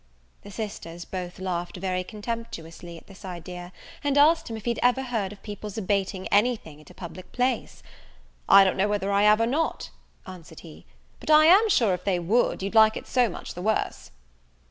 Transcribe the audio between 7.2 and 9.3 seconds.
place? I don't know whether I